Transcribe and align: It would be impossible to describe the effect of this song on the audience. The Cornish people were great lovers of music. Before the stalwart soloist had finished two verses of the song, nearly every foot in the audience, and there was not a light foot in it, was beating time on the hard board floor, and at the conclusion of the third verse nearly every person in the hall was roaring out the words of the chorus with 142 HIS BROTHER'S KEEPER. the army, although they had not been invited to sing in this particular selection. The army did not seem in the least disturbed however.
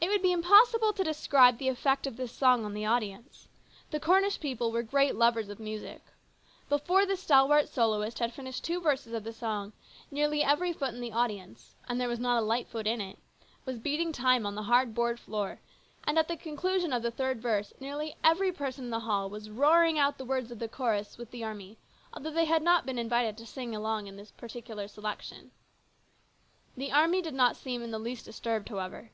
It 0.00 0.08
would 0.08 0.22
be 0.22 0.32
impossible 0.32 0.94
to 0.94 1.04
describe 1.04 1.58
the 1.58 1.68
effect 1.68 2.06
of 2.06 2.16
this 2.16 2.32
song 2.32 2.64
on 2.64 2.72
the 2.72 2.86
audience. 2.86 3.48
The 3.90 4.00
Cornish 4.00 4.40
people 4.40 4.72
were 4.72 4.82
great 4.82 5.14
lovers 5.14 5.50
of 5.50 5.60
music. 5.60 6.00
Before 6.70 7.04
the 7.04 7.16
stalwart 7.18 7.68
soloist 7.68 8.18
had 8.18 8.32
finished 8.32 8.64
two 8.64 8.80
verses 8.80 9.12
of 9.12 9.24
the 9.24 9.32
song, 9.34 9.72
nearly 10.10 10.42
every 10.42 10.72
foot 10.72 10.94
in 10.94 11.00
the 11.02 11.12
audience, 11.12 11.74
and 11.86 12.00
there 12.00 12.08
was 12.08 12.18
not 12.18 12.38
a 12.38 12.44
light 12.46 12.66
foot 12.68 12.86
in 12.86 13.00
it, 13.00 13.18
was 13.66 13.78
beating 13.78 14.10
time 14.12 14.46
on 14.46 14.54
the 14.54 14.62
hard 14.64 14.94
board 14.94 15.20
floor, 15.20 15.60
and 16.04 16.18
at 16.18 16.28
the 16.28 16.36
conclusion 16.36 16.92
of 16.92 17.02
the 17.02 17.10
third 17.10 17.42
verse 17.42 17.74
nearly 17.78 18.14
every 18.24 18.52
person 18.52 18.84
in 18.84 18.90
the 18.90 19.00
hall 19.00 19.28
was 19.28 19.50
roaring 19.50 19.98
out 19.98 20.16
the 20.16 20.24
words 20.24 20.50
of 20.50 20.58
the 20.60 20.68
chorus 20.68 21.18
with 21.18 21.30
142 21.32 21.36
HIS 21.36 21.78
BROTHER'S 21.78 21.78
KEEPER. 21.78 22.22
the 22.22 22.24
army, 22.24 22.26
although 22.26 22.34
they 22.34 22.46
had 22.50 22.62
not 22.62 22.86
been 22.86 22.98
invited 22.98 23.36
to 23.36 23.46
sing 23.46 23.74
in 23.74 24.16
this 24.16 24.30
particular 24.30 24.88
selection. 24.88 25.50
The 26.74 26.92
army 26.92 27.20
did 27.20 27.34
not 27.34 27.56
seem 27.56 27.82
in 27.82 27.90
the 27.90 27.98
least 27.98 28.24
disturbed 28.24 28.70
however. 28.70 29.10